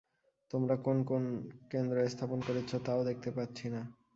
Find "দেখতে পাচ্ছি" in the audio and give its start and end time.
3.03-3.65